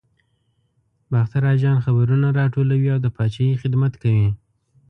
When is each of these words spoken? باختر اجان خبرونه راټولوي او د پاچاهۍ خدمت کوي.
باختر 1.11 1.43
اجان 1.53 1.77
خبرونه 1.85 2.27
راټولوي 2.39 2.87
او 2.93 2.99
د 3.05 3.07
پاچاهۍ 3.15 3.55
خدمت 3.63 3.93
کوي. 4.01 4.29